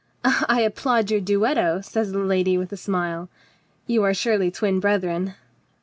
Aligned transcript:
"I 0.23 0.61
applaud 0.61 1.11
your 1.11 1.21
duetto," 1.21 1.81
says 1.85 2.11
the 2.11 2.17
lady 2.17 2.57
with 2.57 2.71
a 2.71 2.75
smile. 2.75 3.29
"You 3.85 4.01
are 4.01 4.15
surely 4.15 4.49
twin 4.49 4.79
brethren?" 4.79 5.35